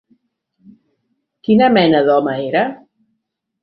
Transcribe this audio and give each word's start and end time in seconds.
Quina 1.51 1.71
mena 1.79 2.03
d'home 2.11 2.39
era? 2.51 2.69